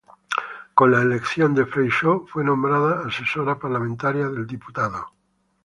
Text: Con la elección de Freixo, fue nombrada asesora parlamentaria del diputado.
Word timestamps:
Con 0.73 0.89
la 0.93 1.01
elección 1.03 1.53
de 1.53 1.67
Freixo, 1.67 2.25
fue 2.25 2.43
nombrada 2.43 3.05
asesora 3.07 3.59
parlamentaria 3.59 4.29
del 4.29 4.47
diputado. 4.47 5.13